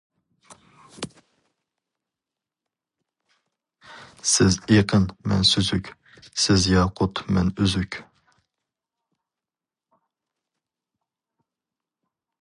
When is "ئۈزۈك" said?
7.61-8.01